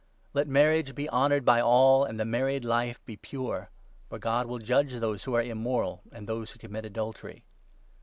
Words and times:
Let 0.33 0.47
marriage 0.47 0.95
be 0.95 1.05
4 1.05 1.13
honoured 1.13 1.45
by 1.45 1.61
all 1.61 2.05
and 2.05 2.19
the 2.19 2.25
married 2.25 2.65
life 2.65 2.99
be 3.05 3.17
pure; 3.17 3.69
for 4.09 4.17
God 4.17 4.47
will 4.47 4.57
judge 4.57 4.93
those 4.95 5.25
who 5.25 5.35
are 5.35 5.43
immoral 5.43 6.01
and 6.11 6.25
those 6.27 6.49
who 6.49 6.57
commit 6.57 6.85
adultery. 6.85 7.45